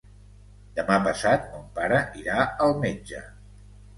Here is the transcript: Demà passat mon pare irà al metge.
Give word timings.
Demà 0.79 0.95
passat 1.07 1.43
mon 1.51 1.67
pare 1.77 2.01
irà 2.21 2.47
al 2.67 2.75
metge. 2.87 3.21